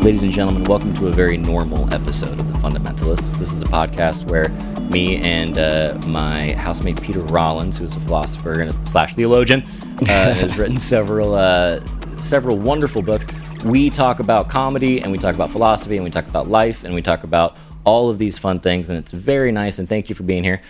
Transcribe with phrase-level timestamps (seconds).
[0.00, 3.38] Ladies and gentlemen, welcome to a very normal episode of The Fundamentalists.
[3.38, 4.48] This is a podcast where
[4.90, 10.04] me and uh, my housemate Peter Rollins, who is a philosopher and slash theologian, uh,
[10.06, 11.80] has written several uh,
[12.18, 13.26] several wonderful books.
[13.62, 16.94] We talk about comedy and we talk about philosophy and we talk about life and
[16.94, 19.78] we talk about all of these fun things, and it's very nice.
[19.78, 20.62] And thank you for being here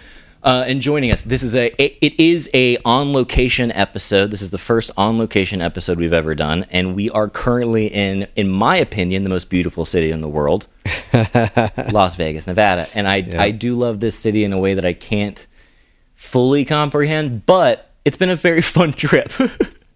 [0.42, 1.24] uh, and joining us.
[1.24, 4.30] This is a it is a on location episode.
[4.30, 8.26] This is the first on location episode we've ever done, and we are currently in,
[8.36, 10.66] in my opinion, the most beautiful city in the world,
[11.92, 12.88] Las Vegas, Nevada.
[12.94, 15.46] And I I do love this city in a way that I can't
[16.14, 19.32] fully comprehend, but it's been a very fun trip.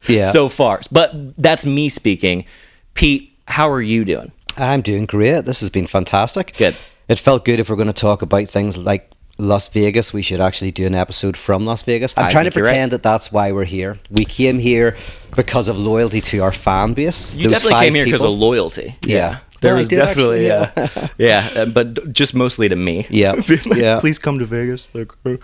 [0.06, 0.30] Yeah.
[0.32, 0.82] so far.
[0.92, 2.44] But that's me speaking.
[2.92, 4.32] Pete, how are you doing?
[4.58, 5.46] I'm doing great.
[5.46, 6.54] This has been fantastic.
[6.58, 6.76] Good.
[7.08, 10.12] It felt good if we're going to talk about things like Las Vegas.
[10.12, 12.14] We should actually do an episode from Las Vegas.
[12.16, 12.70] I'm I trying to think you're right.
[12.70, 13.98] pretend that that's why we're here.
[14.10, 14.96] We came here
[15.36, 17.36] because of loyalty to our fan base.
[17.36, 18.96] You Those definitely came here because of loyalty.
[19.04, 19.38] Yeah.
[19.60, 21.08] There Well, was definitely, actually, yeah.
[21.16, 23.06] yeah, uh, but just mostly to me.
[23.08, 23.98] Yeah, like, yeah.
[23.98, 24.88] Please come to Vegas.
[24.92, 25.36] Like, uh,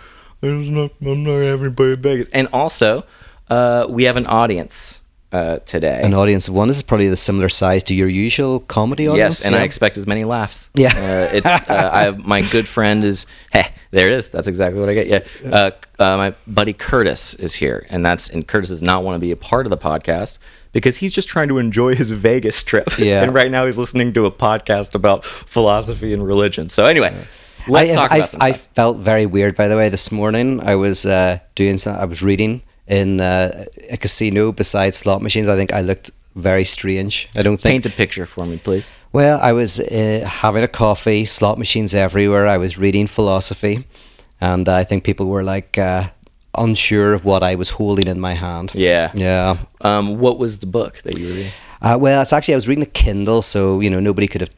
[0.43, 2.27] I'm not, I'm not having anybody in Vegas.
[2.31, 3.03] And also,
[3.49, 5.00] uh, we have an audience
[5.31, 6.01] uh, today.
[6.03, 6.67] An audience of one.
[6.67, 9.39] This is probably the similar size to your usual comedy audience.
[9.39, 10.69] Yes, and I expect as many laughs.
[10.73, 10.89] Yeah.
[10.89, 14.79] uh, it's uh, I have my good friend is hey there it is that's exactly
[14.79, 15.49] what I get yeah.
[15.49, 19.19] Uh, uh, my buddy Curtis is here, and that's and Curtis does not want to
[19.19, 20.37] be a part of the podcast
[20.73, 22.89] because he's just trying to enjoy his Vegas trip.
[23.01, 23.23] Yeah.
[23.23, 26.69] and right now he's listening to a podcast about philosophy and religion.
[26.69, 27.15] So anyway,
[27.67, 29.89] let's I, talk I, about some I felt very weird, by the way.
[29.89, 31.95] This morning, I was uh, doing some.
[31.95, 35.47] I was reading in uh, a casino besides slot machines.
[35.47, 37.29] I think I looked very strange.
[37.35, 37.83] I don't think.
[37.83, 38.91] Paint a picture for me, please.
[39.13, 42.45] Well, I was uh, having a coffee, slot machines everywhere.
[42.45, 43.85] I was reading philosophy,
[44.39, 46.09] and I think people were like uh,
[46.57, 48.73] unsure of what I was holding in my hand.
[48.75, 49.11] Yeah.
[49.15, 49.57] Yeah.
[49.81, 51.51] Um, what was the book that you were reading?
[51.81, 54.51] Uh, well, it's actually I was reading a Kindle, so you know nobody could have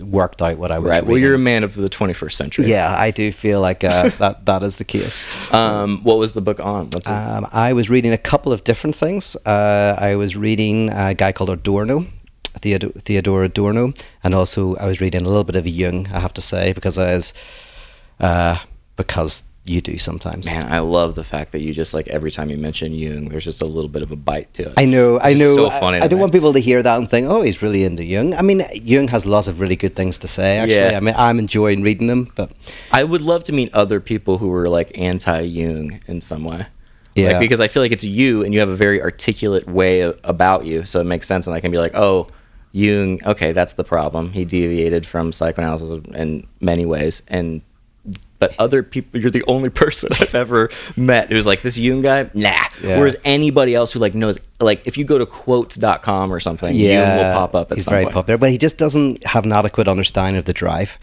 [0.00, 0.96] worked out what I was Right.
[1.02, 1.08] reading.
[1.10, 2.66] Well, you're a man of the 21st century.
[2.66, 5.22] yeah, I do feel like uh, that that is the case.
[5.52, 6.90] Um, what was the book on?
[7.06, 9.36] Um, I was reading a couple of different things.
[9.44, 12.06] Uh, I was reading a guy called Adorno,
[12.54, 13.92] Theodore, Theodore Adorno,
[14.24, 16.08] and also I was reading a little bit of Jung.
[16.12, 17.34] I have to say because I was,
[18.20, 18.56] uh,
[18.96, 20.50] because you do sometimes.
[20.50, 23.44] Man, I love the fact that you just like every time you mention Jung, there's
[23.44, 24.74] just a little bit of a bite to it.
[24.76, 25.54] I know, I It's know.
[25.54, 25.98] So funny.
[25.98, 28.34] I, to don't want people to hear that and think, "Oh, he's really into Jung."
[28.34, 30.58] I mean, Jung has lots of really good things to say.
[30.58, 30.96] Actually, Yeah.
[30.96, 32.50] I mean, I'm enjoying reading them, but
[32.90, 36.66] I would love to meet other people who were like anti-Jung in some way.
[37.14, 37.32] Yeah.
[37.32, 40.18] Like, because I feel like it's you, and you have a very articulate way of,
[40.24, 42.28] about you, so it makes sense, and I can be like, oh.
[42.74, 44.32] Jung, okay, that's the problem.
[44.32, 47.60] He deviated from psychoanalysis in many ways, and
[48.42, 52.24] but other people, you're the only person I've ever met who's like this Jung guy.
[52.34, 52.50] Nah.
[52.82, 52.98] Yeah.
[52.98, 57.18] Whereas anybody else who like knows, like if you go to quotes.com or something, Jung
[57.18, 58.14] will pop up at he's very point.
[58.14, 60.98] popular, but he just doesn't have an adequate understanding of the drive.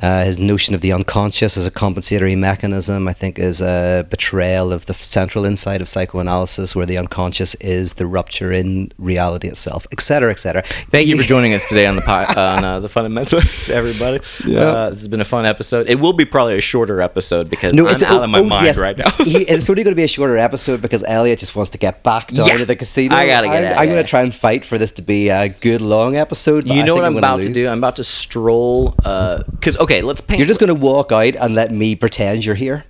[0.00, 4.72] Uh, his notion of the unconscious as a compensatory mechanism, I think, is a betrayal
[4.72, 9.86] of the central insight of psychoanalysis, where the unconscious is the rupture in reality itself,
[9.92, 10.62] etc., etc.
[10.62, 14.20] Thank you for joining us today on the po- on uh, the Fundamentalists, everybody.
[14.44, 15.88] Uh, this has been a fun episode.
[15.90, 18.66] It will be probably a shorter episode because I'm out oh, of my oh, mind
[18.66, 18.80] yes.
[18.80, 19.10] right now.
[19.10, 22.02] He- it's only going to be a shorter episode because Elliott just wants to get
[22.02, 22.56] back down Yeah.
[22.58, 23.14] to the casino.
[23.14, 25.28] I gotta get I'm, out, I'm going to try and fight for this to be
[25.28, 26.66] a good long episode.
[26.66, 27.68] but you I know think what I'm gonna about to do?
[27.68, 28.90] I'm about to stroll.
[28.90, 30.38] Because okay, let's paint.
[30.38, 32.84] You're just going to walk out and let me pretend you're here.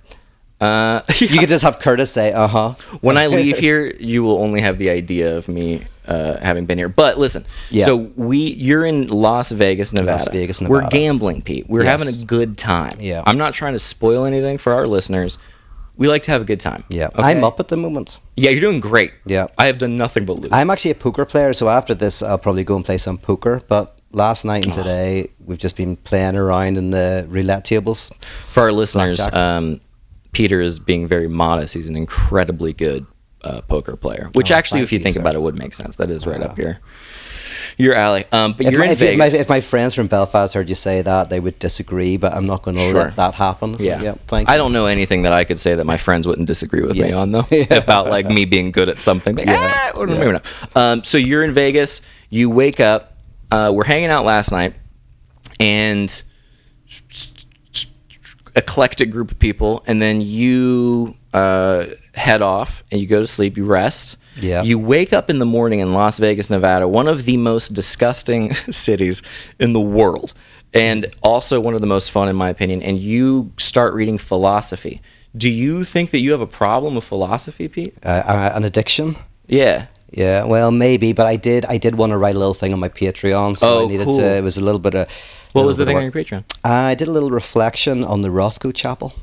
[0.61, 4.39] Uh, You could just have Curtis say, "Uh huh." when I leave here, you will
[4.39, 6.89] only have the idea of me uh, having been here.
[6.89, 7.85] But listen, Yeah.
[7.85, 10.11] so we you're in Las Vegas, Nevada.
[10.11, 10.83] Las Vegas, Nevada.
[10.85, 11.67] We're gambling, Pete.
[11.69, 12.97] We're having a good time.
[12.99, 13.23] Yeah.
[13.25, 15.37] I'm not trying to spoil anything for our listeners.
[15.95, 16.83] We like to have a good time.
[16.89, 17.21] Yeah, okay?
[17.21, 18.17] I'm up at the moment.
[18.35, 19.11] Yeah, you're doing great.
[19.27, 19.45] Yeah.
[19.59, 20.51] I have done nothing but lose.
[20.51, 23.61] I'm actually a poker player, so after this, I'll probably go and play some poker.
[23.67, 24.77] But last night and Oh.
[24.83, 28.11] today, we've just been playing around in the roulette tables.
[28.51, 29.81] For our listeners, um,
[30.31, 31.73] Peter is being very modest.
[31.73, 33.05] He's an incredibly good
[33.43, 35.19] uh, poker player, which Oh, actually, if you you, think sir.
[35.21, 35.97] about it, would make sense.
[35.97, 36.79] That is right up your
[37.77, 38.23] your alley.
[38.31, 39.17] Um, but If you're my, in if, Vegas.
[39.33, 42.17] my, if my friends from Belfast heard you say that, they would disagree.
[42.17, 42.93] But I'm not going to Sure.
[43.05, 43.77] let that happen.
[43.79, 44.01] So, yeah.
[44.01, 44.57] yeah, thank I you.
[44.59, 47.11] don't know anything that I could say that my friends wouldn't disagree with Yes.
[47.13, 47.65] me on, though, Yeah.
[47.75, 49.39] about like me being good at something.
[49.39, 49.91] Yeah.
[49.97, 50.39] "Ah, Yeah.
[50.75, 52.01] Um, so you're in Vegas.
[52.29, 53.12] You wake up.
[53.53, 54.73] Uh, we're hanging out last night,
[55.59, 56.23] and
[58.55, 61.85] eclectic group of people, and then you uh,
[62.15, 63.55] head off and you go to sleep.
[63.55, 64.17] You rest.
[64.35, 64.63] Yeah.
[64.63, 68.53] You wake up in the morning in Las Vegas, Nevada, one of the most disgusting
[68.71, 69.21] cities
[69.59, 70.33] in the world,
[70.73, 72.81] and also one of the most fun, in my opinion.
[72.81, 74.99] And you start reading philosophy.
[75.37, 77.95] Do you think that you have a problem with philosophy, Pete?
[78.03, 79.15] Uh, uh, an addiction.
[79.45, 79.85] Yeah.
[80.15, 81.65] Yeah, well, maybe, but I did.
[81.65, 84.05] I did want to write a little thing on my Patreon, so Oh, I needed
[84.05, 84.17] cool.
[84.17, 84.23] to.
[84.37, 85.07] It was a little bit of.
[85.53, 86.43] What was the thing on your Patreon?
[86.63, 89.13] I did a little reflection on the Rothko Chapel.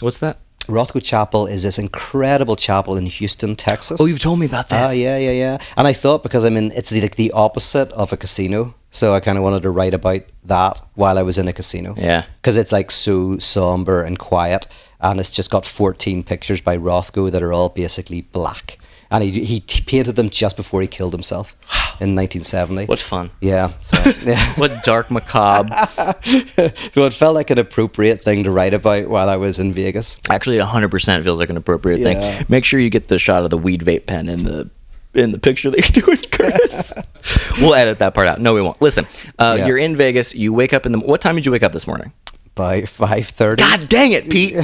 [0.00, 0.38] What's that?
[0.68, 4.00] Rothko Chapel is this incredible chapel in Houston, Texas.
[4.00, 4.90] Oh, you've told me about this.
[4.90, 5.58] Ah, yeah, yeah, yeah.
[5.76, 9.12] And I thought because I'm in, it's the, like the opposite of a casino, so
[9.12, 11.94] I kind of wanted to write about that while I was in a casino.
[11.98, 12.24] Yeah.
[12.40, 14.66] because it's like so somber and quiet,
[15.00, 18.78] and it's just got 14 pictures by Rothko that are all basically black,
[19.12, 21.54] and he he painted them just before he killed himself
[22.00, 22.86] in 1970.
[22.86, 23.30] What fun.
[23.40, 24.52] Yeah, so, yeah.
[24.54, 25.70] What dark macabre.
[26.90, 30.16] so it felt like an appropriate thing to write about while I was in Vegas.
[30.30, 32.14] Actually, 100% feels like an appropriate Yeah.
[32.38, 32.46] thing.
[32.48, 34.70] Make sure you get the shot of the weed vape pen in the
[35.14, 36.92] in the picture that you're doing, Curtis.
[37.60, 38.40] we'll edit that part out.
[38.40, 38.80] No, we won't.
[38.80, 39.06] Listen,
[39.38, 39.66] uh, Yeah.
[39.66, 40.34] you're in Vegas.
[40.34, 41.00] You wake up in the.
[41.00, 42.12] What time did you wake up this morning?
[42.54, 43.58] By 5:30.
[43.58, 44.56] God dang it, Pete.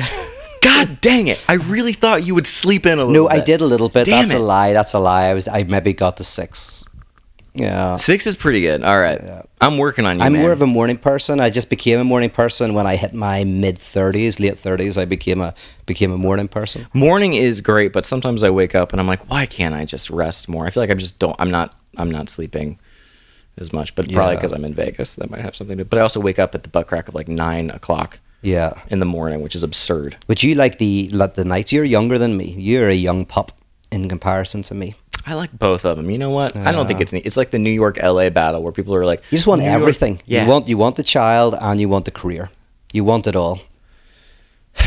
[0.62, 1.40] God dang it.
[1.48, 3.40] I really thought you would sleep in a little No, bit.
[3.40, 4.06] I did a little bit.
[4.06, 4.40] Damn That's it.
[4.40, 4.72] a lie.
[4.72, 5.28] That's a lie.
[5.28, 5.48] I was.
[5.48, 6.84] I maybe got the six.
[7.54, 7.96] Yeah.
[7.96, 8.84] Six is pretty good.
[8.84, 9.20] All right.
[9.60, 10.42] I'm working on you, I'm man.
[10.42, 11.40] more of a morning person.
[11.40, 14.96] I just became a morning person when I hit my mid thirties, late thirties.
[14.96, 15.54] I became a
[15.86, 16.86] became a morning person.
[16.94, 20.08] Morning is great, but sometimes I wake up and I'm like, why can't I just
[20.10, 20.66] rest more?
[20.66, 21.34] I feel like I'm just don't.
[21.40, 21.74] I'm not.
[21.96, 22.78] I'm not sleeping
[23.56, 24.38] as much, but probably Yeah.
[24.38, 25.82] because I'm in Vegas, that might have something to.
[25.82, 25.88] Do.
[25.88, 28.72] But I also wake up at the butt crack of like nine o'clock Yeah.
[28.88, 30.16] in the morning, which is absurd.
[30.26, 31.72] But you like the like the nights.
[31.72, 32.54] You're younger than me.
[32.58, 33.52] You're a young pup
[33.90, 34.94] in comparison to me.
[35.26, 36.08] I like both of them.
[36.10, 36.56] You know what?
[36.56, 37.26] I don't think it's neat.
[37.26, 39.66] It's like the New York LA battle where people are like, You just want "New
[39.68, 40.22] York-" everything.
[40.24, 40.44] Yeah.
[40.44, 42.50] You want you want the child and you want the career.
[42.92, 43.60] You want it all.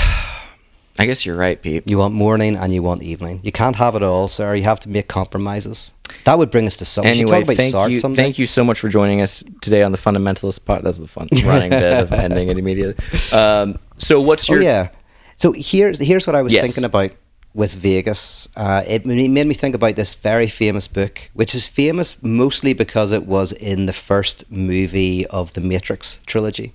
[1.00, 1.88] I guess you're right, Pete.
[1.90, 3.40] You want morning and you want evening.
[3.44, 4.56] You can't have it all, sir.
[4.56, 5.94] You have to make compromises.
[6.26, 7.12] That would bring us to something.
[7.12, 8.24] Anyway, about thank Sartre you, someday.
[8.24, 10.84] thank you so much for joining us today on the Fundamentalist part.
[10.84, 12.96] That's the fun running bit of ending it immediately.
[13.32, 14.64] Um, so, what's Oh your?
[14.64, 14.90] yeah.
[15.38, 16.64] So here's here's what I was Yes.
[16.66, 17.12] thinking about
[17.54, 18.48] with Vegas.
[18.56, 23.12] Uh, it made me think about this very famous book, which is famous mostly because
[23.12, 26.74] it was in the first movie of the Matrix trilogy,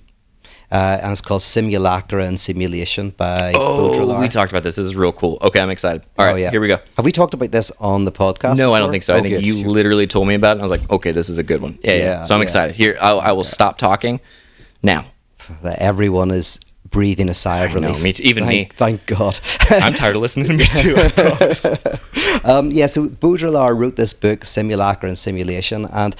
[0.71, 4.19] uh, and it's called Simulacra and Simulation by Oh, Baudrillard.
[4.19, 4.75] we talked about this.
[4.75, 5.37] This is real cool.
[5.41, 6.03] Okay, I'm excited.
[6.17, 6.51] All Oh, right, yeah.
[6.51, 6.77] here we go.
[6.97, 8.57] Have we talked about this on the podcast?
[8.57, 8.91] No, I don't before?
[8.91, 9.15] think so.
[9.15, 10.51] I Oh, think you literally told me about it.
[10.53, 11.79] And I was like, okay, this is a good one.
[11.83, 11.97] Yeah, yeah.
[12.03, 12.43] Yeah, So I'm yeah.
[12.43, 12.75] excited.
[12.75, 14.19] Here, I'll, I will stop talking
[14.83, 15.05] now.
[15.63, 16.59] that everyone is
[16.89, 18.03] breathing a sigh of I know, relief.
[18.03, 18.75] me too- even thank, me.
[18.75, 19.39] Thank God.
[19.69, 20.95] I'm tired of listening to me too.
[20.97, 21.65] I promise.
[22.45, 26.15] um, yeah, so Baudrillard wrote this book, Simulacra and Simulation, and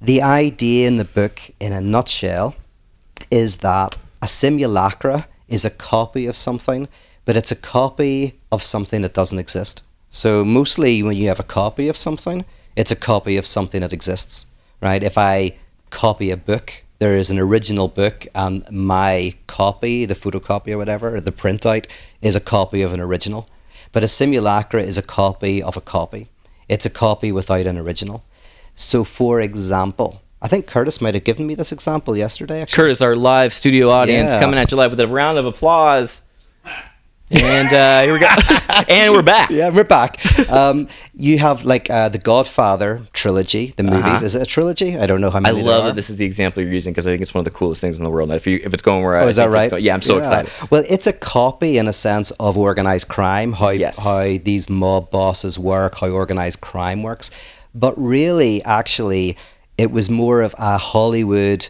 [0.00, 2.54] the idea in the book, in a nutshell,
[3.30, 6.88] is that a simulacra is a copy of something,
[7.24, 9.82] but it's a copy of something that doesn't exist.
[10.10, 12.44] So mostly when you have a copy of something,
[12.76, 14.46] it's a copy of something that exists,
[14.80, 15.02] right?
[15.02, 15.56] If I
[15.90, 21.20] copy a book, there is an original book, and my copy, the photocopy or whatever,
[21.20, 21.86] the printout,
[22.22, 23.46] is a copy of an original.
[23.92, 26.28] But a simulacra is a copy of a copy.
[26.68, 28.24] It's a copy without an original.
[28.74, 32.62] So, for example, I think Curtis might have given me this example yesterday.
[32.62, 34.40] Actually, Curtis, our live studio audience, Yeah.
[34.40, 36.22] coming at you live with a round of applause.
[37.30, 38.26] And uh, here we go.
[38.88, 39.50] and we're back.
[39.50, 40.18] yeah, we're back.
[40.50, 44.02] um, you have like uh, the Godfather trilogy, the movies.
[44.04, 44.24] Uh-huh.
[44.24, 44.96] Is it a trilogy?
[44.96, 45.56] I don't know how I many.
[45.62, 47.44] there love that this is the example you're using because I think it's one of
[47.44, 48.30] the coolest things in the world.
[48.30, 49.68] If you if it's going where I Oh, is that right?
[49.70, 50.50] going- yeah, I'm so excited.
[50.70, 54.02] Well, it's a copy in a sense of organized crime, how Yes.
[54.02, 57.30] how these mob bosses work, how organized crime works.
[57.74, 59.36] But really, actually,
[59.78, 61.68] it was more of a Hollywood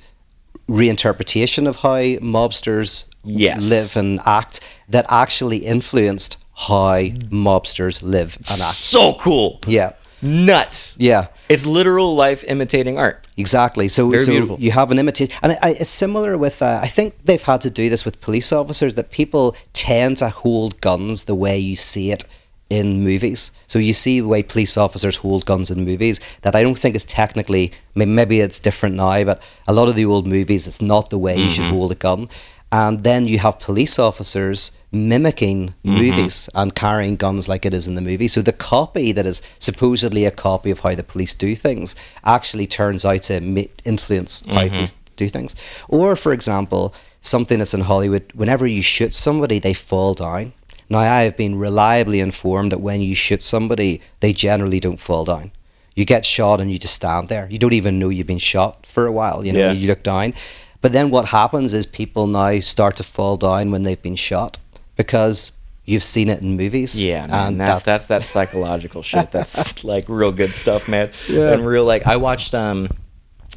[0.69, 3.69] reinterpretation of how mobsters Yes.
[3.69, 7.01] live and act that actually influenced how
[7.31, 8.75] mobsters live and act.
[8.75, 9.61] So cool.
[9.67, 9.93] Yeah.
[10.23, 10.97] Nuts.
[10.99, 11.27] Yeah.
[11.49, 13.27] It's literal life imitating art.
[13.37, 13.87] Exactly.
[13.89, 14.57] So, Very so beautiful.
[14.59, 16.61] you have an imitation, and I, it's similar with.
[16.61, 20.29] Uh, I think they've had to do this with police officers that people tend to
[20.29, 22.25] hold guns the way you see it
[22.71, 23.51] in movies.
[23.67, 26.21] So you see the way police officers hold guns in movies.
[26.43, 27.73] That I don't think is technically.
[27.95, 31.37] Maybe it's different now, but a lot of the old movies, it's not the way
[31.37, 31.51] you Mm-hmm.
[31.55, 32.29] should hold a gun.
[32.71, 35.97] And then you have police officers mimicking Mm-hmm.
[35.97, 38.29] movies and carrying guns like it is in the movie.
[38.29, 41.95] So the copy that is supposedly a copy of how the police do things
[42.25, 43.37] actually turns out to
[43.85, 44.75] influence how Mm-hmm.
[44.75, 45.57] police do things.
[45.89, 50.53] Or, for example, something that's in Hollywood, whenever you shoot somebody, they fall down.
[50.91, 55.25] Now, I have been reliably informed that when you shoot somebody, they generally don't fall
[55.25, 55.53] down.
[55.95, 57.47] You get shot and you just stand there.
[57.51, 59.45] You don't even know you've been shot for a while.
[59.45, 59.73] You know, Yeah.
[59.73, 60.33] you look down.
[60.81, 64.59] But then what happens is people now start to fall down when they've been shot
[64.97, 65.53] because
[65.85, 67.03] you've seen it in movies.
[67.03, 69.31] Yeah, man, and that's, that's that psychological shit.
[69.33, 71.11] That's like real good stuff, man.
[71.29, 71.53] Yeah.
[71.53, 72.89] And real like I watched um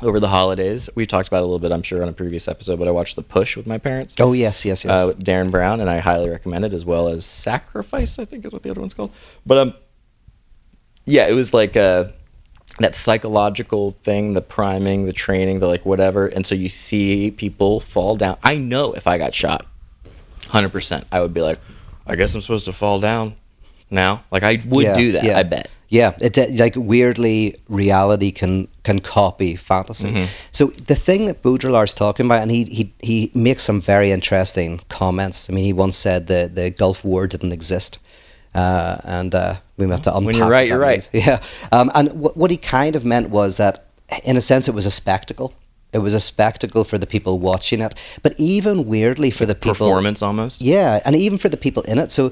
[0.01, 0.89] over the holidays.
[0.95, 2.91] We talked about it a little bit, I'm sure, on a previous episode, but I
[2.91, 4.15] watched The Push with my parents.
[4.19, 4.99] Oh yes, yes, yes.
[4.99, 8.19] uh, with Derren Brown, and I highly recommend it as well as Sacrifice.
[8.19, 9.11] I think is what the other one's called.
[9.45, 9.73] But um,
[11.05, 12.05] yeah, it was like uh
[12.79, 16.27] that psychological thing, the priming, the training, the like whatever.
[16.27, 18.37] And so you see people fall down.
[18.43, 19.65] I know if I got shot,
[20.47, 21.59] hundred percent, I would be like,
[22.07, 23.35] I guess I'm supposed to fall down
[23.89, 24.23] now.
[24.31, 25.23] Like I would Yeah, do that.
[25.23, 25.37] yeah.
[25.37, 25.69] I bet.
[25.89, 30.11] Yeah, it uh, like weirdly reality can can copy fantasy.
[30.11, 30.25] Mm-hmm.
[30.51, 34.81] So the thing that Baudrillard's talking about, and he he he makes some very interesting
[34.89, 35.49] comments.
[35.49, 37.99] I mean, he once said the the Gulf War didn't exist,
[38.55, 40.25] uh, and uh, we have to unpack.
[40.25, 41.09] When you're right, you're right.
[41.13, 43.85] Yeah, um, and what what he kind of meant was that,
[44.23, 45.53] in a sense, it was a spectacle.
[45.93, 49.87] It was a spectacle for the people watching it, but even weirdly for the people
[49.87, 50.61] Performance almost.
[50.61, 52.11] yeah, and even for the people in it.
[52.11, 52.31] So,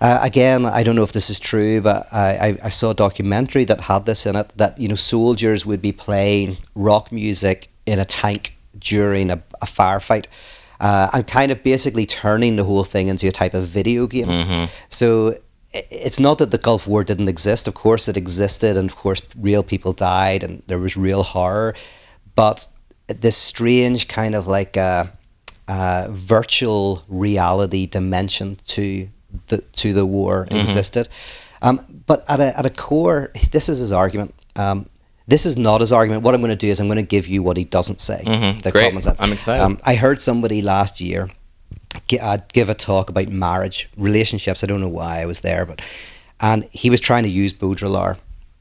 [0.00, 2.94] uh, again, I don't know if this is true, but I, I, I saw a
[2.94, 7.70] documentary that had this in it that, you know, soldiers would be playing rock music
[7.86, 10.26] in a tank during a, a firefight.
[10.78, 14.28] Uh, and kind of basically turning the whole thing into a type of video game.
[14.88, 15.34] So
[15.72, 17.66] it's not that the Gulf War didn't exist.
[17.66, 21.74] Of course, it existed, and of course, real people died, and there was real horror.
[22.34, 22.66] But
[23.08, 25.06] this strange kind of like uh,
[25.68, 29.08] uh, virtual reality dimension to
[29.48, 31.08] the to the war existed.
[31.62, 34.34] Um, but at a at a core, this is his argument.
[34.56, 34.88] Um,
[35.28, 36.22] this is not his argument.
[36.22, 38.22] What I'm going to do is I'm going to give you what he doesn't say.
[38.24, 38.62] Mhm.
[38.62, 38.88] The Great.
[38.90, 39.20] common sense.
[39.20, 39.62] I'm excited.
[39.62, 41.28] Um, I heard somebody last year
[42.20, 44.62] uh, give a talk about marriage, relationships.
[44.62, 45.80] I don't know why I was there, but
[46.40, 48.18] and he was trying to use Baudrillard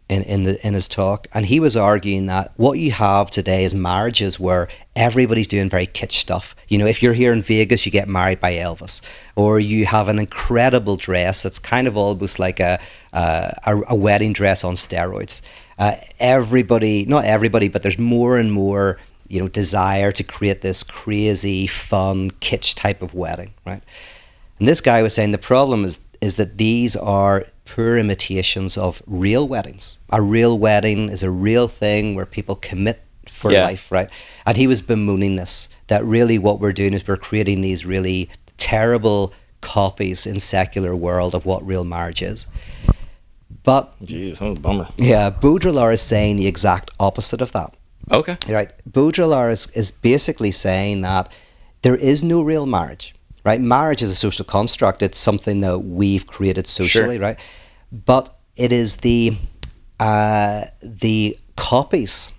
[0.07, 3.63] in in the in his talk, and he was arguing that what you have today
[3.63, 6.55] is marriages where everybody's doing very kitsch stuff.
[6.67, 9.01] You know, if you're here in Vegas, you get married by Elvis,
[9.35, 12.79] or you have an incredible dress that's kind of almost like a
[13.13, 15.41] a, a wedding dress on steroids.
[15.77, 18.97] Uh, everybody, not everybody, but there's more and more
[19.27, 23.81] you know desire to create this crazy fun kitsch type of wedding right
[24.59, 29.01] and this guy was saying the problem is is that these are poor imitations of
[29.07, 33.63] real weddings a real wedding is a real thing where people commit for Yeah.
[33.63, 34.09] life right
[34.45, 38.29] and he was bemoaning this that really what we're doing is we're creating these really
[38.57, 42.47] terrible copies in secular world of what real marriage is
[43.63, 44.87] but Jeez, that was a bummer.
[44.97, 47.73] yeah baudrillard is saying the exact opposite of that
[48.11, 48.37] Okay.
[48.47, 48.71] Right.
[48.87, 51.27] Baudrillard is, is basically saying that
[51.81, 53.15] there is no real marriage.
[53.45, 53.61] Right.
[53.61, 55.03] Marriage is a social construct.
[55.03, 57.19] It's something that we've created socially.
[57.19, 57.39] Right.
[57.91, 59.37] But it is the
[59.99, 62.31] uh, the copies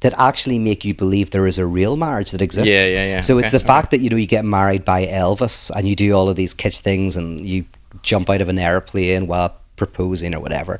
[0.00, 2.74] that actually make you believe there is a real marriage that exists.
[2.74, 3.20] Yeah, yeah, yeah.
[3.20, 5.94] So it's Okay, the fact that you know you get married by Elvis and you
[5.94, 7.64] do all of these kitsch things and you
[8.02, 10.78] jump out of an airplane while proposing or whatever.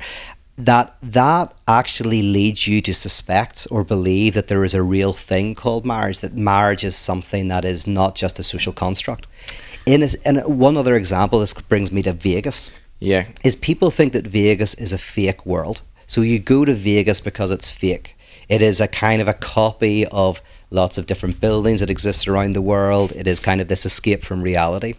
[0.57, 5.55] That that actually leads you to suspect or believe that there is a real thing
[5.55, 6.21] called marriage.
[6.21, 9.27] That marriage is something that is not just a social construct.
[9.85, 13.25] In a, in a- one other example, this brings me to Vegas Yeah.
[13.43, 15.81] is people think that Vegas is a fake world.
[16.07, 18.15] So you go to Vegas because it's fake.
[18.49, 22.53] It is a kind of a copy of lots of different buildings that exist around
[22.53, 23.11] the world.
[23.13, 24.95] It is kind of this escape from reality.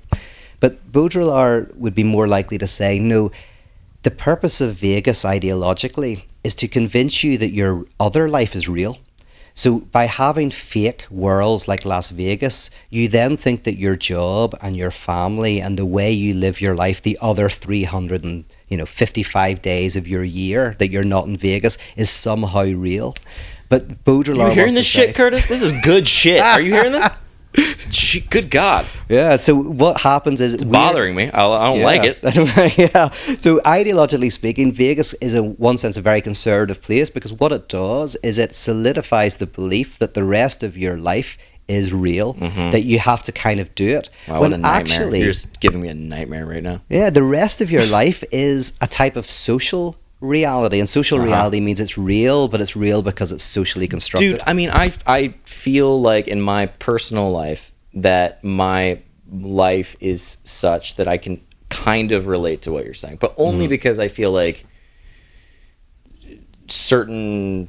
[0.58, 3.30] But Baudrillard would be more likely to say, no,
[4.02, 8.98] the purpose of Vegas ideologically is to convince you that your other life is real.
[9.56, 14.76] So by having fake worlds like Las Vegas, you then think that your job and
[14.76, 18.84] your family and the way you live your life, the other 300 and you know
[18.84, 23.14] 55 days of your year that you're not in Vegas, is somehow real.
[23.70, 25.46] But Baudrillard You wants hearing this say- shit, Curtis?
[25.48, 26.40] This is good shit.
[26.42, 27.08] Are you hearing this?
[27.90, 28.86] Gee, Good God.
[29.08, 29.36] Yeah.
[29.36, 31.30] So what happens is it's Bothering me.
[31.30, 32.18] I, I don't like it.
[32.76, 33.10] Yeah.
[33.38, 37.68] So ideologically speaking, Vegas is in one sense a very conservative place because what it
[37.68, 42.70] does is it solidifies the belief that the rest of your life is real, mm-hmm.
[42.70, 44.08] that you have to kind of do it.
[44.28, 44.80] Wow, when what a nightmare.
[44.80, 46.80] actually, You're just giving me a nightmare right now.
[46.88, 51.26] yeah, the rest of your life is a type of social reality, and social Uh-huh.
[51.26, 54.30] reality means it's real, but it's real because it's socially constructed.
[54.32, 58.98] Dude, I mean, I I feel like in my personal life that my
[59.30, 63.66] life is such that I can kind of relate to what you're saying, but only
[63.66, 64.64] because I feel like
[66.68, 67.68] certain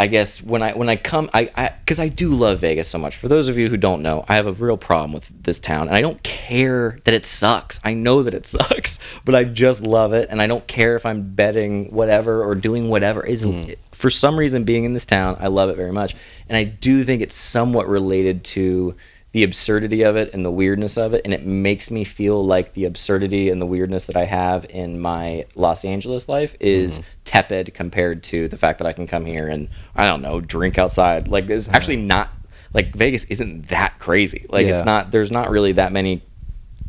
[0.00, 2.98] I guess when I when I come I I cuz I do love Vegas so
[2.98, 3.16] much.
[3.16, 5.88] For those of you who don't know, I have a real problem with this town
[5.88, 7.78] and I don't care that it sucks.
[7.84, 11.04] I know that it sucks, but I just love it and I don't care if
[11.04, 13.22] I'm betting whatever or doing whatever.
[13.22, 13.72] Is mm-hmm.
[13.92, 16.16] for some reason being in this town, I love it very much.
[16.48, 18.94] And I do think it's somewhat related to
[19.32, 22.72] the absurdity of it and the weirdness of it and it makes me feel like
[22.72, 27.06] the absurdity and the weirdness that I have in my Los Angeles life is Mm-hmm.
[27.24, 30.78] tepid compared to the fact that I can come here and I don't know drink
[30.78, 32.32] outside like it's actually not
[32.74, 34.76] like Vegas isn't that crazy like Yeah.
[34.76, 36.22] it's not there's not really that many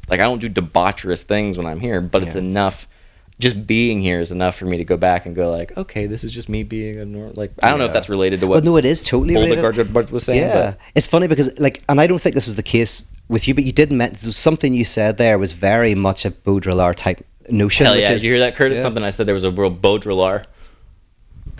[0.09, 2.87] like I don't do debaucherous things when I'm here but it's enough
[3.41, 6.23] just being here is enough for me to go back and go like, okay, this
[6.23, 7.33] is just me being a normal.
[7.35, 8.63] Like I don't know if that's related to what.
[8.63, 10.11] Well, no, it is totally Odegaard related.
[10.11, 10.39] was saying.
[10.41, 13.47] Yeah, but it's funny because like, and I don't think this is the case with
[13.47, 17.25] you, but you did mention something you said there was very much a Baudrillard type
[17.49, 17.85] notion.
[17.85, 18.11] hell which yeah!
[18.13, 18.77] is, Did you hear that, Curtis?
[18.77, 18.83] yeah.
[18.83, 20.45] Something I said there was a real Baudrillard.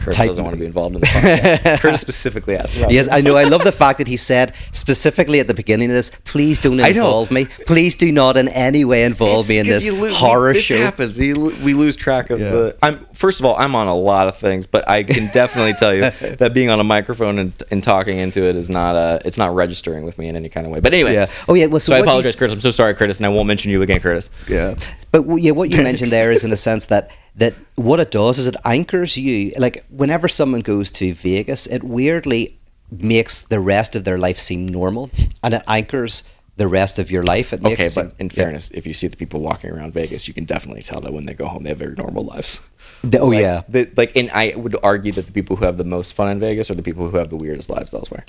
[0.02, 1.80] Curtis Type- doesn't want to be involved in the podcast.
[1.82, 2.92] Curtis specifically asked about.
[2.92, 3.38] Yes, I know.
[3.38, 6.80] I love the fact that he said specifically at the beginning of this, "Please don't
[6.80, 7.46] involve me.
[7.68, 11.20] Please do not in any way involve me in this horror this show." happens.
[11.20, 12.50] You lo- we lose track of Yeah.
[12.52, 12.78] the.
[12.82, 15.94] I'm first of all, I'm on a lot of things, but I can definitely tell
[15.94, 19.38] you that being on a microphone and, and talking into it is not uh, it's
[19.38, 20.80] not registering with me in any kind of way.
[20.80, 21.28] But anyway, Yeah.
[21.48, 22.54] Oh, yeah, well, so so, I what you- apologize, Curtis.
[22.54, 24.30] I'm so sorry, Curtis, and I won't mention you again, Curtis.
[24.48, 24.76] Yeah.
[25.12, 28.38] But yeah, what you mentioned there is in a sense that that what it does
[28.38, 29.52] is it anchors you.
[29.58, 32.58] Like whenever someone goes to Vegas, it weirdly
[32.92, 35.10] makes the rest of their life seem normal,
[35.44, 36.24] and it anchors
[36.58, 37.54] the rest of your life.
[37.54, 39.94] It makes Okay, it seem- but in fairness, if you see the people walking around
[39.94, 42.60] Vegas, you can definitely tell that when they go home, they have very normal lives.
[43.04, 45.78] The- oh Like, yeah, the, like, and I would argue that the people who have
[45.78, 48.26] the most fun in Vegas are the people who have the weirdest lives elsewhere.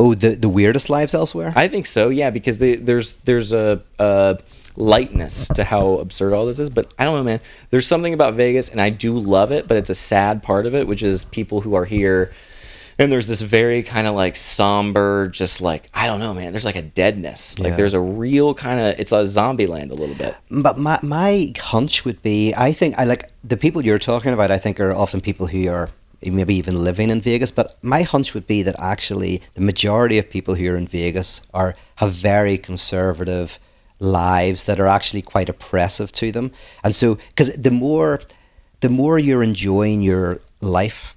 [0.00, 1.52] oh the the weirdest lives elsewhere.
[1.54, 4.38] I think so, yeah, because they, there's there's a, a
[4.76, 6.70] lightness to how absurd all this is.
[6.70, 7.40] But I don't know, man.
[7.70, 10.74] There's something about Vegas, and I do love it, but it's a sad part of
[10.74, 12.32] it, which is people who are here.
[12.96, 16.52] And there's this very kind of like somber, just like I don't know, man.
[16.52, 17.58] There's like a deadness.
[17.58, 17.76] Like Yeah.
[17.76, 20.36] there's a real kind of it's a zombie land a little bit.
[20.48, 24.52] But my my hunch would be, I think I like the people you're talking about.
[24.52, 25.90] I think are often people who are
[26.22, 27.50] maybe even living in Vegas.
[27.50, 31.74] But my hunch would be that actually the majority of people here in Vegas are
[31.96, 33.58] have very conservative
[34.04, 36.52] lives that are actually quite oppressive to them.
[36.82, 38.20] And so, because the more
[38.80, 41.16] the more you're enjoying your life.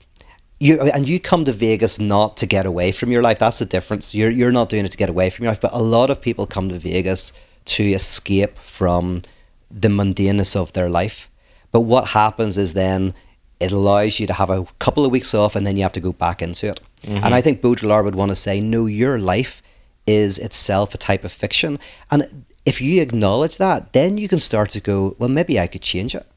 [0.59, 3.39] You, and you come to Vegas not to get away from your life.
[3.39, 4.15] That's the difference.
[4.15, 5.61] You're you're not doing it to get away from your life.
[5.61, 7.33] But a lot of people come to Vegas
[7.65, 9.21] to escape from
[9.69, 11.29] the mundaneness of their life.
[11.71, 13.13] But what happens is then
[13.59, 15.99] it allows you to have a couple of weeks off and then you have to
[15.99, 16.79] go back into it.
[17.03, 17.23] Mm-hmm.
[17.23, 19.61] And I think Baudrillard would want to say, no, your life
[20.05, 21.79] is itself a type of fiction.
[22.11, 25.81] And if you acknowledge that, then you can start to go, well, maybe I could
[25.81, 26.27] change it.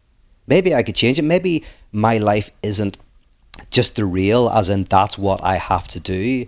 [0.46, 1.22] Maybe I could change it.
[1.22, 2.96] Maybe my life isn't
[3.70, 6.46] just the real, as in that's what I have to do.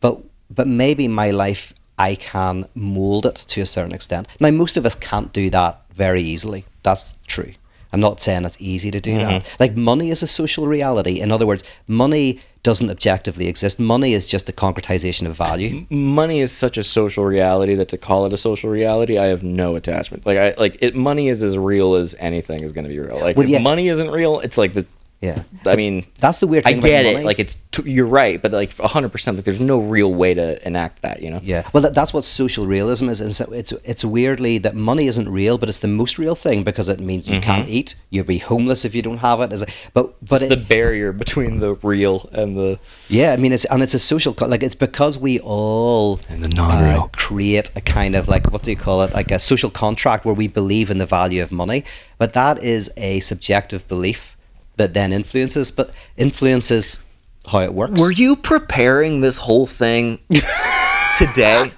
[0.00, 4.28] But but maybe my life I can mold it to a certain extent.
[4.38, 6.64] Now most of us can't do that very easily.
[6.84, 7.52] That's true.
[7.92, 9.42] I'm not saying it's easy to do that.
[9.42, 9.56] Mm-hmm.
[9.58, 11.20] Like money is a social reality.
[11.20, 13.78] In other words, money doesn't objectively exist.
[13.78, 15.86] Money is just a concretization of value.
[15.88, 19.44] money is such a social reality that to call it a social reality, I have
[19.44, 20.26] no attachment.
[20.26, 20.96] Like I like it.
[20.96, 23.20] Money is as real as anything is going to be real.
[23.20, 23.60] Like Well, if yeah.
[23.60, 24.84] money isn't real, it's like the.
[25.22, 25.44] Yeah.
[25.64, 27.24] I mean, That's the weird I thing about get it.
[27.24, 29.08] Like it's t- you're right, but like 100.
[29.08, 31.22] percent Like there's no real way to enact that.
[31.22, 31.40] You know.
[31.42, 33.20] Yeah, well, that, that's what social realism is.
[33.22, 36.64] And so it's it's weirdly that money isn't real, but it's the most real thing
[36.64, 37.94] because it means you can't eat.
[38.10, 39.52] You'll be homeless if you don't have it.
[39.54, 39.70] Is it?
[39.94, 43.64] But but It's it, the barrier between the real and the yeah, I mean, it's
[43.64, 47.04] and it's a social co- like it's because we all And the non-real.
[47.04, 49.14] uh, create a kind of like what do you call it?
[49.14, 51.84] Like a social contract where we believe in the value of money,
[52.18, 54.35] but that is a subjective belief
[54.76, 57.00] that then influences, but influences
[57.46, 58.00] how it works.
[58.00, 60.18] Were you preparing this whole thing
[61.18, 61.72] today?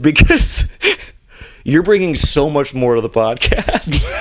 [0.00, 0.66] because
[1.64, 4.12] you're bringing so much more to the podcast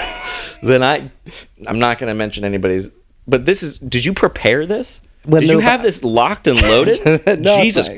[0.63, 1.11] than I.
[1.67, 2.89] I'm not going to mention anybody's.
[3.27, 3.77] But this is.
[3.77, 5.01] Did you prepare this?
[5.27, 6.99] Well, did no, you have this locked and loaded?
[7.39, 7.89] No, Jesus.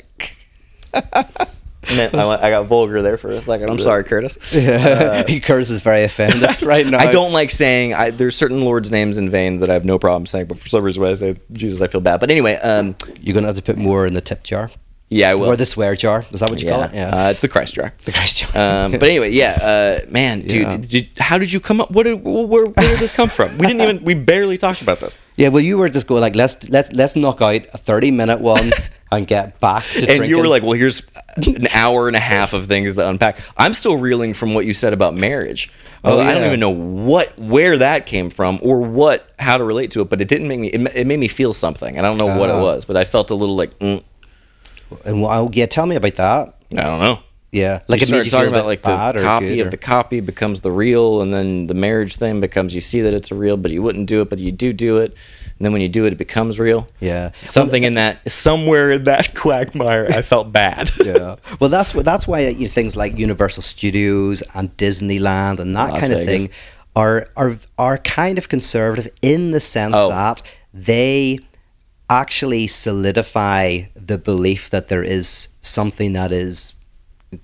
[1.84, 3.70] Like- Man, I, went- I got vulgar there for a second.
[3.70, 4.38] I'm sorry, Curtis.
[4.52, 6.98] Curtis is very offended right now.
[7.00, 9.98] I don't like saying I, there's certain lords' names in vain that I have no
[10.00, 12.20] problem saying, but for some reason when I say Jesus, I feel bad.
[12.20, 14.70] But anyway, um, You're gonna have to put more in the tip jar.
[15.10, 15.48] Yeah, I will.
[15.48, 16.26] Or the swear jar.
[16.32, 16.94] Is that what you call it?
[16.94, 17.94] yeah, uh, it's the Christ jar.
[18.06, 18.86] the Christ jar.
[18.86, 19.52] Um, but anyway, yeah,
[20.04, 20.78] uh, man, dude, Yeah.
[20.78, 21.92] did you- how did you come up?
[21.92, 23.58] What did, where, where did this come from?
[23.58, 25.18] We didn't even, we barely talked about this.
[25.38, 28.42] yeah, well, you were just going like, let's let's let's knock out a thirty minute
[28.42, 28.72] one
[29.12, 30.30] and get back to And drinking.
[30.30, 31.02] you were like, well, here's
[31.38, 33.38] an hour and a half of things to unpack.
[33.56, 35.72] I'm still reeling from what you said about marriage.
[36.04, 39.64] Oh, Uh, I don't even know what, where that came from or what, how to
[39.64, 41.98] relate to it, but it didn't make me, it, it made me feel something.
[41.98, 42.62] And I don't know what it Ah.
[42.62, 44.04] was, but I felt a little like, mm,
[45.06, 46.56] and wow, oh, yeah, tell me about that.
[46.72, 47.20] I don't know.
[47.50, 50.62] Yeah, like you it start talking about like the copy of or- the copy becomes
[50.62, 53.72] the real, and then the marriage thing becomes you see that it's a real, but
[53.72, 55.12] you wouldn't do it, but you do do it,
[55.46, 56.88] and then when you do it, it becomes real.
[57.00, 57.32] Yeah.
[57.48, 60.92] something in that somewhere in that quagmire, I felt bad.
[61.04, 61.38] yeah.
[61.62, 66.02] Well, that's that's why you know, things like Universal Studios and Disneyland and that Las
[66.02, 66.50] kind of thing
[66.98, 70.10] are are are kind of conservative in the sense Oh.
[70.10, 71.40] that they
[72.10, 76.74] actually solidify the belief that there is something that is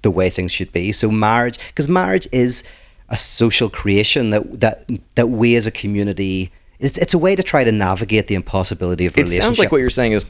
[0.01, 0.91] the way things should be.
[0.93, 2.63] So marriage, because marriage is
[3.09, 6.51] a social creation that that that we as a community.
[6.79, 9.43] It's, it's a way to try to navigate the impossibility of it relationship.
[9.43, 10.25] sounds like what you're saying is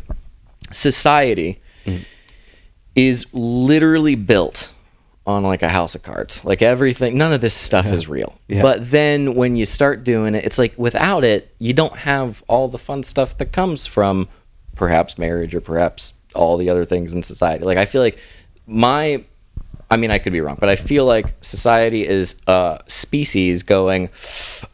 [0.72, 2.04] society Mm.
[2.96, 4.72] is literally built
[5.26, 8.62] on like a house of cards like everything none of this stuff is real Yeah.
[8.62, 12.68] but then when you start doing it it's like without it you don't have all
[12.68, 14.28] the fun stuff that comes from
[14.76, 18.20] perhaps marriage or perhaps all the other things in society like i feel like
[18.68, 19.24] my
[19.92, 24.10] I mean, I could be wrong, but I feel like society is a species going,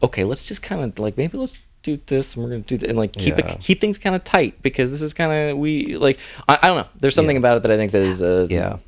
[0.02, 2.88] okay, let's just kind of like maybe let's do this and we're gonna do that
[2.88, 3.50] and like keep Yeah.
[3.52, 6.66] it keep things kind of tight because this is kind of we like I, I
[6.68, 6.86] don't know.
[7.00, 8.78] There's something about it that I think that is uh, Yeah.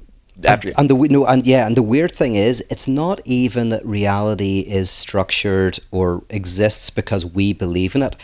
[0.44, 3.84] After and the no and yeah and the weird thing is it's not even that
[3.84, 8.16] reality is structured or exists because we believe in it.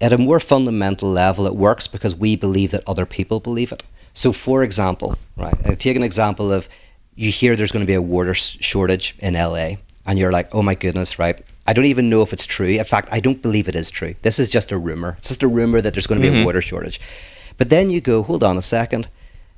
[0.00, 3.82] At a more fundamental level it works because we believe that other people believe it.
[4.12, 6.68] So for example right I take an example of
[7.14, 10.62] you hear there's going to be a water shortage in LA and you're like oh
[10.62, 11.42] my goodness right?
[11.66, 12.66] I don't even know if it's true.
[12.66, 14.14] In fact I don't believe it is true.
[14.22, 15.14] This is just a rumor.
[15.18, 16.46] It's just a rumor that there's going to be a mm-hmm.
[16.46, 17.00] water shortage.
[17.56, 19.08] But then you go hold on a second.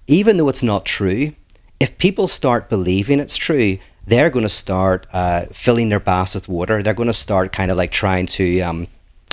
[0.07, 1.33] Even though it's not true,
[1.81, 6.49] if people start believing it's true, they're going to start uh, filling their baths with
[6.49, 6.83] water.
[6.83, 8.89] They're going to start kind of like trying to um,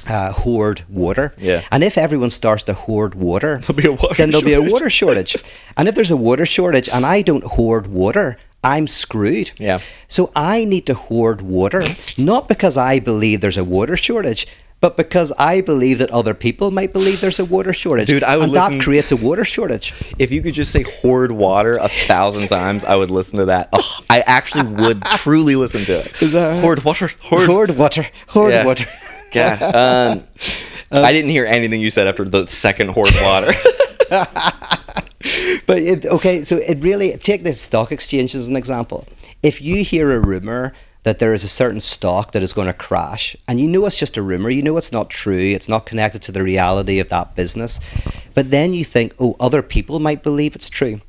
[0.08, 1.34] uh, hoard water.
[1.38, 1.64] Yeah.
[1.72, 4.62] And if everyone starts to hoard water, There'll be a water then there'll be a
[4.62, 5.36] water shortage.
[5.78, 9.52] and if there's a water shortage and I don't hoard water, I'm screwed.
[9.60, 9.80] Yeah.
[10.08, 11.84] So I need to hoard water,
[12.18, 14.48] not because I believe there's a water shortage,
[14.84, 18.10] but because I believe that other people might believe there's a water shortage.
[18.10, 19.94] Dude, I would and listen- that creates a water shortage.
[20.20, 23.70] if you could just say hoard water a thousand times, I would listen to that.
[23.72, 26.22] Ugh, I actually would truly listen to it.
[26.22, 26.62] Is that right?
[26.62, 27.10] hoard water?
[27.24, 28.06] Hoard, Hoard water.
[28.28, 28.66] Hoard Yeah.
[28.66, 28.86] water.
[29.34, 29.54] Yeah.
[29.56, 30.24] Um,
[30.92, 33.52] I didn't hear anything you said after the second hoard water.
[35.66, 39.08] But it, okay, so it really take the stock exchange as an example.
[39.42, 42.74] If you hear a rumor that there is a certain stock that is going to
[42.74, 45.86] crash, and you know it's just a rumor, you know it's not true, it's not
[45.86, 47.80] connected to the reality of that business,
[48.34, 51.02] but then you think, oh, other people might believe it's true.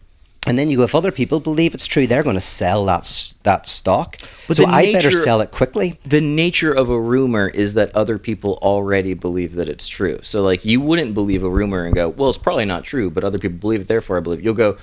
[0.46, 3.32] And then you go, if other people believe it's true, they're going to sell that
[3.44, 4.18] that stock.
[4.46, 5.98] But so I better sell it quickly.
[6.04, 10.20] the nature of a rumor is that other people already believe that it's true.
[10.22, 13.24] So like you wouldn't believe a rumor and go, "Well, it's probably not true," but
[13.24, 14.40] other people believe it, therefore I believe.
[14.40, 14.44] it.
[14.44, 14.76] You'll go,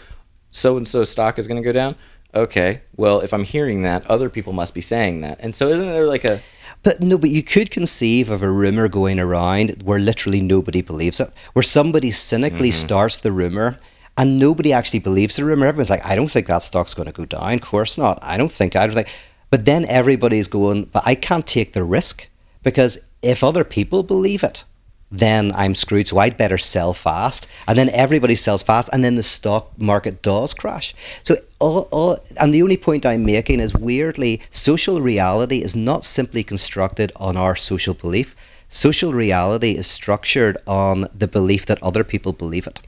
[0.49, 1.95] "So and so stock is going to go down."
[2.33, 5.37] Okay, well, if I'm hearing that, other people must be saying that.
[5.41, 6.41] And so isn't there like a
[6.83, 11.19] But no, but you could conceive of a rumor going around where literally nobody believes
[11.19, 12.87] it, where somebody cynically mm-hmm.
[12.87, 13.77] starts the rumor
[14.17, 15.67] and nobody actually believes the rumor.
[15.67, 17.53] Everyone's like, I don't think that stock's going to go down.
[17.55, 18.19] Of course not.
[18.21, 18.75] I don't think.
[18.75, 19.09] I don't think.
[19.49, 22.27] But then everybody's going, but I can't take the risk
[22.63, 24.63] because if other people believe it,
[25.11, 26.07] then I'm screwed.
[26.07, 27.47] So I'd better sell fast.
[27.67, 28.89] And then everybody sells fast.
[28.93, 30.95] And then the stock market does crash.
[31.23, 36.05] So, all, all, and the only point I'm making is weirdly, social reality is not
[36.05, 38.35] simply constructed on our social belief.
[38.69, 42.79] Social reality is structured on the belief that other people believe it.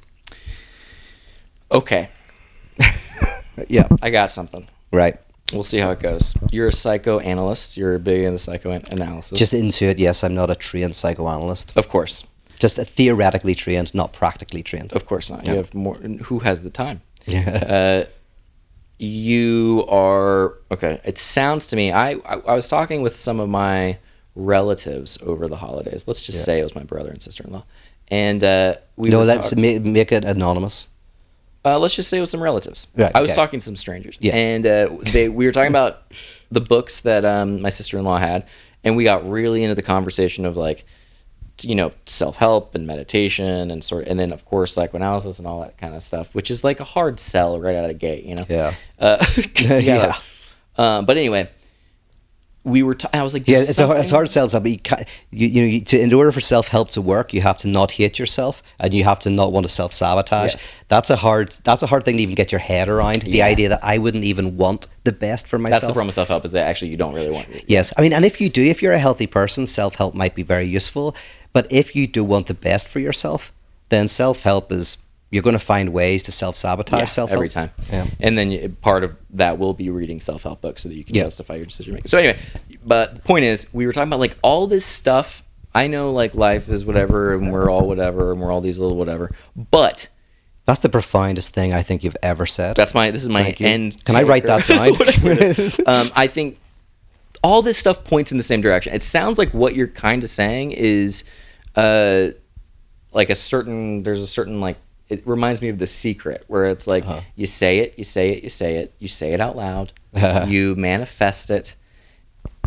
[1.71, 2.09] okay,
[3.67, 3.87] Yeah.
[4.01, 4.67] I got something.
[4.91, 5.17] Right.
[5.53, 6.33] We'll see how it goes.
[6.51, 7.77] You're a psychoanalyst.
[7.77, 9.37] You're big into psychoanalysis.
[9.37, 11.73] Just into it, yes, I'm not a trained psychoanalyst.
[11.75, 12.23] of course,
[12.59, 14.93] Just theoretically trained, not practically trained.
[14.93, 15.45] of course not.
[15.45, 15.51] Yeah.
[15.51, 15.95] You have more.
[16.27, 17.01] Who has the time?
[17.25, 17.49] Yeah.
[17.77, 18.05] Uh,
[18.99, 21.01] you are okay.
[21.03, 21.91] It sounds to me.
[21.91, 23.97] I, I I was talking with some of my
[24.35, 26.05] relatives over the holidays.
[26.07, 26.43] Let's just Yeah.
[26.45, 27.65] say it was my brother and sister in law,
[28.09, 30.87] and uh, we no, were let's talk- ma- make it anonymous.
[31.65, 32.87] Uh, let's just say it was some relatives.
[32.95, 33.35] Right, I was okay.
[33.35, 34.35] talking to some strangers, Yeah.
[34.35, 36.01] and uh, they we were talking about
[36.51, 38.45] the books that um, my sister in law had,
[38.83, 40.85] and we got really into the conversation of like,
[41.61, 45.61] you know, self help and meditation and sort, and then of course psychoanalysis and all
[45.61, 48.23] that kind of stuff, which is like a hard sell right out of the gate,
[48.25, 48.45] you know.
[48.49, 48.73] Yeah.
[48.99, 49.25] Uh,
[49.61, 49.77] Yeah.
[49.77, 50.15] yeah.
[50.77, 51.49] Um, but anyway,
[52.65, 52.93] we were.
[52.95, 54.71] T- I was like, Yeah, "There's it's a hard, it's hard to sell self, but
[54.71, 54.95] you, ca
[55.31, 57.67] you, you know, you, to, in order for self help to work, you have to
[57.67, 60.53] not hate yourself and you have to not want to self sabotage.
[60.53, 60.67] Yes.
[60.87, 61.51] That's a hard.
[61.63, 63.23] That's a hard thing to even get your head around.
[63.23, 63.45] The Yeah.
[63.47, 65.81] idea that I wouldn't even want the best for myself.
[65.81, 67.49] That's the problem with self help is that actually you don't really want.
[67.49, 67.65] It.
[67.67, 70.35] Yes, I mean, and if you do, if you're a healthy person, self help might
[70.35, 71.15] be very useful.
[71.51, 73.51] But if you do want the best for yourself,
[73.89, 74.97] then self help is
[75.33, 77.71] you're going to find ways to self sabotage Yeah, self every time.
[77.91, 78.05] Yeah.
[78.19, 81.03] And then you, part of that will be reading self help books so that you
[81.03, 81.23] can Yeah.
[81.23, 82.07] justify your decision making.
[82.09, 82.37] So anyway,
[82.85, 85.43] but the point is, we were talking about like all this stuff.
[85.75, 88.95] I know like life is whatever, and we're all whatever, and we're all these little
[88.95, 89.31] whatever.
[89.55, 90.07] But
[90.65, 92.75] That's the profoundest thing I think you've ever said.
[92.75, 93.67] that's my this is my Thank you.
[93.67, 93.97] end.
[94.05, 94.93] Can I write that down?
[94.93, 95.79] whatever it is.
[95.87, 96.59] um, I think
[97.43, 98.93] all this stuff points in the same direction.
[98.93, 101.23] It sounds like what you're kind of saying is,
[101.75, 102.27] uh,
[103.13, 104.77] like a certain there's a certain like
[105.13, 107.21] it reminds me of the secret where it's like Uh-huh.
[107.35, 109.93] you say it, you say it, you say it, you say it out loud,
[110.47, 111.75] you manifest it,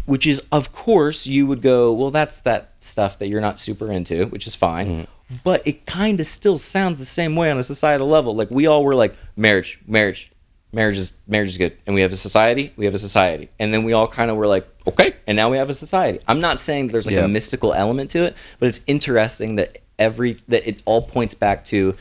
[0.07, 3.91] which is of course you would go, well, that's that stuff that you're not super
[3.91, 4.87] into, which is fine.
[4.89, 5.07] Mm.
[5.43, 8.37] But it kind of still sounds the same way on a societal level.
[8.37, 10.31] Like we all were like marriage, marriage,
[10.73, 13.75] marriage is marriage is good, and we have a society, we have a society, and
[13.75, 16.21] then we all kind of were like, okay, and now we have a society.
[16.29, 17.25] I'm not saying that there's like Yeah.
[17.25, 21.65] a mystical element to it, but it's interesting that every that it all points back
[21.65, 21.97] to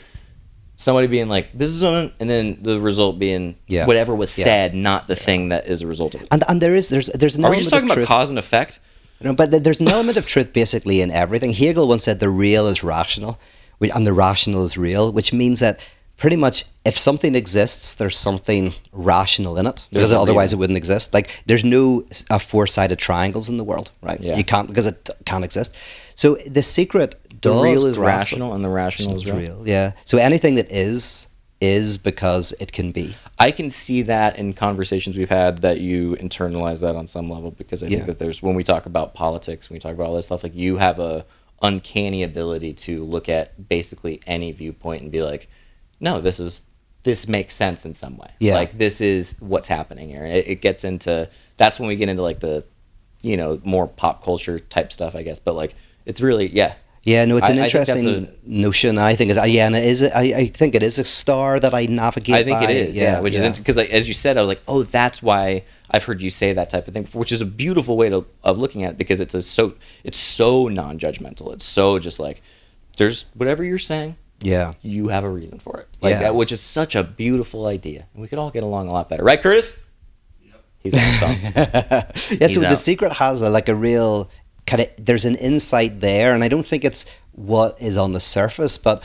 [0.77, 3.85] somebody being like, this is on, and then the result being Yeah.
[3.85, 4.43] whatever was Yeah.
[4.45, 6.27] said, not the thing that is a result of it.
[6.31, 8.07] And and there is there's there's an Are we element just talking of about truth.
[8.07, 8.79] cause and effect?
[9.21, 11.53] No, but th- there's an element of truth basically in everything.
[11.53, 13.39] Hegel once said the real is rational,
[13.79, 15.79] whi- and the rational is real, which means that
[16.17, 20.77] pretty much if something exists, there's something rational in it, because a otherwise it wouldn't
[20.77, 21.13] exist.
[21.13, 24.19] Like there's no s- uh, four-sided triangles in the world, right?
[24.21, 24.35] Yeah.
[24.37, 25.71] You can't because it can't exist.
[26.15, 29.35] So the secret The real is rational, and the rational is real.
[29.35, 29.67] real.
[29.67, 29.91] Yeah.
[30.05, 31.27] So anything that is
[31.61, 33.15] is because it can be.
[33.39, 37.51] I can see that in conversations we've had that you internalize that on some level
[37.51, 37.97] because I Yeah.
[37.97, 40.43] think that there's when we talk about politics, when we talk about all this stuff,
[40.43, 41.25] like you have a
[41.61, 45.49] uncanny ability to look at basically any viewpoint and be like,
[45.99, 46.63] no, this is
[47.03, 48.29] this makes sense in some way.
[48.39, 48.55] Yeah.
[48.55, 50.25] Like this is what's happening here.
[50.25, 52.65] It, it gets into that's when we get into like the
[53.21, 55.39] you know, more pop culture type stuff, I guess.
[55.39, 55.73] But like
[56.05, 56.75] it's really yeah.
[57.03, 58.97] Yeah, no, it's an I- I think that's interesting notion.
[58.97, 60.01] I think, it's, uh, yeah, and it is.
[60.01, 62.33] I, I think it is a star that I navigate.
[62.33, 62.63] I think by.
[62.63, 63.19] it is, yeah.
[63.19, 63.51] which yeah.
[63.51, 66.31] is because, like, as you said, I was like, oh, that's why I've heard you
[66.31, 68.97] say that type of thing, which is a beautiful way to, of looking at it
[68.97, 71.53] because it's a so it's so non-judgmental.
[71.53, 72.41] It's so just like
[72.97, 74.73] there's whatever you're saying, yeah.
[74.81, 76.19] you have a reason for it, like Yeah.
[76.21, 79.09] that, which is such a beautiful idea, and we could all get along a lot
[79.09, 79.77] better, right, Curtis?
[80.79, 81.21] He's on his
[81.55, 84.29] yeah, He's so the secret has a, like a real
[84.67, 88.19] kind of there's an insight there, and I don't think it's what is on the
[88.19, 89.03] surface, but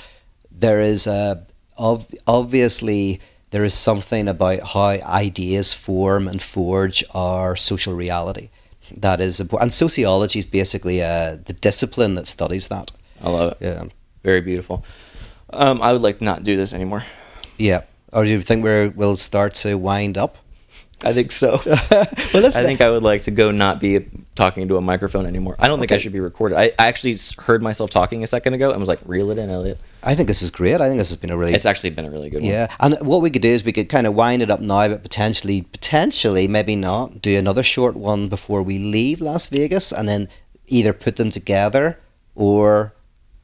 [0.51, 1.45] there is a
[1.79, 3.21] ob- obviously
[3.51, 4.89] there is something about how
[5.25, 8.49] ideas form and forge our social reality.
[8.97, 12.91] That is, and sociology is basically uh, the discipline that studies that.
[13.23, 13.59] I love it.
[13.61, 13.85] Yeah,
[14.25, 14.85] Very beautiful.
[15.53, 17.05] Um, I would like to not do this anymore.
[17.59, 17.83] yeah.
[18.13, 20.37] Or do you think we're we'll start to wind up?
[21.05, 21.61] I think so.
[22.35, 24.01] Well, I think I would like to go not be
[24.41, 25.55] talking to a microphone anymore.
[25.59, 26.57] I don't think I should be recorded.
[26.57, 29.51] I, I actually heard myself talking a second ago and was like, reel it in,
[29.51, 29.79] Elliott.
[30.03, 30.81] I think this is great.
[30.81, 32.51] I think this has been a really It's actually been a really good one.
[32.51, 34.89] Yeah, and what we could do is we could kind of wind it up now,
[34.89, 40.09] but potentially, potentially, maybe not, do another short one before we leave Las Vegas, and
[40.09, 40.29] then
[40.69, 42.01] either put them together
[42.35, 42.95] or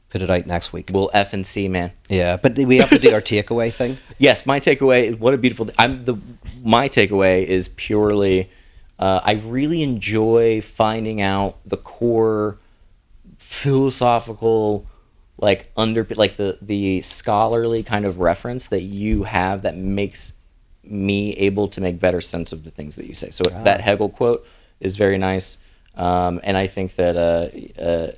[0.09, 0.89] put it out next week.
[0.91, 1.91] We'll F and C, man.
[2.09, 3.97] Yeah, but we have to do our takeaway thing.
[4.19, 5.69] Yes, my takeaway what a beautiful.
[5.77, 6.15] I'm the
[6.63, 8.49] my takeaway is purely.
[8.99, 12.57] Uh, I really enjoy finding out the core
[13.37, 14.85] philosophical,
[15.37, 20.33] like under like the the scholarly kind of reference that you have that makes
[20.83, 23.29] me able to make better sense of the things that you say.
[23.29, 24.45] So that Hegel quote
[24.79, 25.57] is very nice,
[25.95, 27.15] um, and I think that.
[27.17, 28.11] Uh, uh,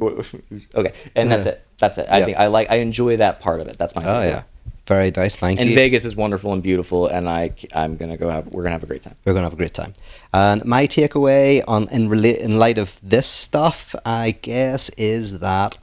[0.74, 1.66] okay, and that's it.
[1.78, 2.06] That's it.
[2.10, 2.24] I Yeah.
[2.26, 2.70] think I like.
[2.70, 3.78] I enjoy that part of it.
[3.78, 4.02] That's my.
[4.04, 4.42] Oh yeah,
[4.86, 5.36] very nice.
[5.36, 5.74] Thank And you.
[5.74, 8.82] And Vegas is wonderful and beautiful, and I I'm gonna go have we're gonna have
[8.82, 9.16] a great time.
[9.24, 9.94] We're gonna have a great time.
[10.32, 15.78] And my takeaway on in rela- in light of this stuff, I guess, is that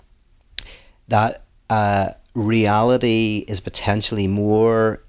[1.07, 5.03] that uh, reality is potentially more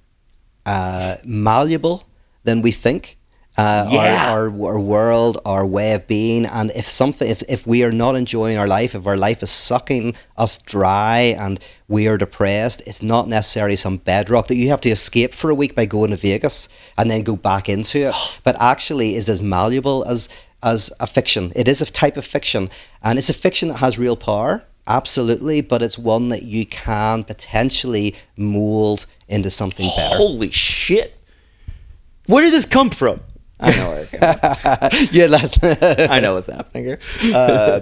[0.67, 2.05] uh, malleable
[2.45, 3.19] than we think.
[3.59, 4.31] Uh, Yeah.
[4.33, 7.93] our, our our world, our way of being, and if something, if, if we are
[7.93, 12.83] not enjoying our life, if our life is sucking us dry, and we are depressed,
[12.87, 16.11] it's not necessarily some bedrock that you have to escape for a week by going
[16.11, 18.15] to Vegas and then go back into it.
[18.43, 20.29] but actually, is as malleable as
[20.63, 21.53] as a fiction.
[21.55, 22.71] It is a type of fiction,
[23.03, 24.65] and it's a fiction that has real power.
[24.87, 30.17] Absolutely, but it's one that you can potentially mold into something better.
[30.17, 31.19] Holy shit!
[32.27, 33.19] Where did this come from?
[33.63, 35.09] I know where it came from.
[35.13, 36.99] yeah, that, I know what's happening here.
[37.35, 37.81] Uh,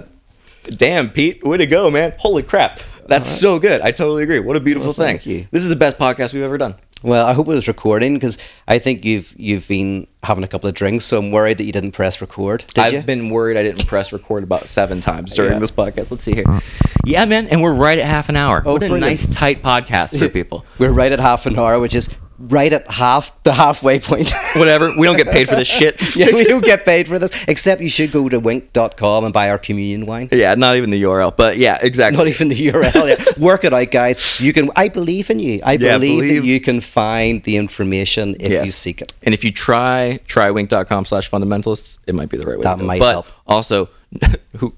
[0.65, 2.13] damn, Pete, way to go, man!
[2.19, 3.81] Holy crap, that's so good.
[3.81, 4.39] I totally agree.
[4.39, 5.05] What a beautiful Well, thing.
[5.17, 5.47] thank you.
[5.51, 6.75] This is the best podcast we've ever done.
[7.03, 10.69] Well, I hope it was recording because I think you've you've been having a couple
[10.69, 12.63] of drinks, so I'm worried that you didn't press record.
[12.75, 13.01] Did I've you?
[13.01, 15.59] been worried I didn't press record about seven times during Yeah.
[15.59, 16.11] this podcast.
[16.11, 16.45] Let's see here.
[17.03, 18.61] Yeah, man, and we're right at half an hour.
[18.63, 19.01] Oh, what a brilliant.
[19.01, 20.63] nice tight podcast for people.
[20.77, 22.07] We're right at half an hour, which is
[22.49, 24.31] right at half the halfway point.
[24.55, 24.91] Whatever.
[24.97, 26.15] We don't get paid for this shit.
[26.15, 27.31] yeah, we don't get paid for this.
[27.47, 30.29] Except you should go to wink.com and buy our communion wine.
[30.31, 32.17] Yeah, not even the URL, but yeah, exactly.
[32.17, 33.17] Not even the URL.
[33.17, 33.25] Yeah.
[33.43, 34.41] Work it out, guys.
[34.41, 34.69] You can.
[34.75, 35.59] I believe in you.
[35.63, 38.65] I Yeah, believe, believe- that you can find the information if Yes.
[38.65, 39.13] you seek it.
[39.23, 42.83] And if you try trywink.com slash fundamentalists, it might be the right way That to
[42.83, 43.27] might but help.
[43.47, 43.89] also,
[44.57, 44.73] who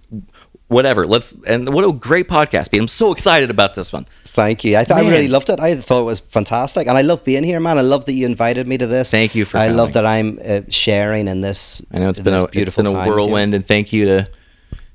[0.68, 1.06] whatever.
[1.06, 2.82] Let's and what a great podcast, Pete.
[2.82, 4.06] I'm so excited about this one.
[4.34, 4.78] Thank you.
[4.78, 5.60] I, th- I really loved it.
[5.60, 7.78] I thought it was fantastic, and I love being here, man.
[7.78, 9.12] I love that you invited me to this.
[9.12, 11.86] Thank you for I love that I'm uh, sharing in this.
[11.92, 13.14] I know it's in been this a it's been a time with you.
[13.14, 14.28] whirlwind, and thank you to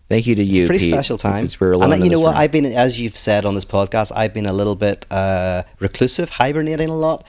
[0.09, 0.63] thank you to It's you.
[0.65, 1.47] It's a pretty Pete, special time.
[1.61, 2.31] we're alone and you know what?
[2.33, 2.39] room.
[2.41, 6.31] I've been, as you've said on this podcast, I've been a little bit uh, reclusive,
[6.31, 7.25] hibernating a lot,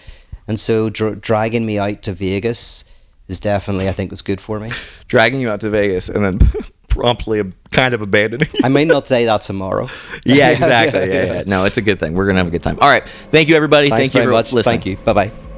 [0.47, 2.85] and so dr- dragging me out to Vegas
[3.27, 4.69] is definitely, I think, was good for me.
[5.07, 6.39] dragging you out to Vegas and then
[6.99, 8.49] promptly kind of abandoning.
[8.63, 9.89] I may not say that tomorrow.
[10.25, 11.07] yeah, exactly.
[11.09, 11.43] Yeah, yeah.
[11.45, 12.13] No, it's a good thing.
[12.13, 12.77] We're gonna have a good time.
[12.81, 13.07] All right.
[13.31, 13.89] Thank you, everybody.
[13.89, 14.53] Thanks Thank you very for much.
[14.53, 14.79] listening.
[14.79, 14.97] Thank you.
[14.97, 15.48] Bye bye.